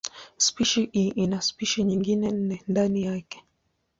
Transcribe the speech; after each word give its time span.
Spishi 0.37 0.89
hii 0.91 1.07
ina 1.07 1.41
spishi 1.41 1.83
nyingine 1.83 2.31
nne 2.31 2.61
ndani 2.67 3.03
yake. 3.03 3.43